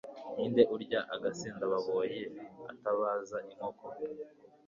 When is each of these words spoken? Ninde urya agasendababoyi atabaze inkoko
Ninde 0.35 0.61
urya 0.75 0.99
agasendababoyi 1.15 2.21
atabaze 2.71 3.37
inkoko 3.51 3.85